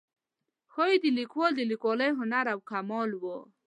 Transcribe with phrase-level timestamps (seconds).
[0.73, 3.23] ښایي د لیکوال د لیکوالۍ هنر و کمال و.